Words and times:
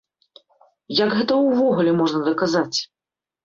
Як 1.03 1.09
гэта 1.19 1.37
ўвогуле 1.43 1.91
можна 2.03 2.19
даказаць? 2.33 2.77